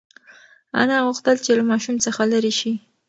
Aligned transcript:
انا 0.81 0.97
غوښتل 1.05 1.35
چې 1.45 1.51
له 1.57 1.63
ماشوم 1.71 1.95
څخه 2.05 2.21
لرې 2.31 2.53
شي. 2.59 2.71